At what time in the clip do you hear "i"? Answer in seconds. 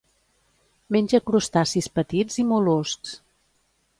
2.45-2.47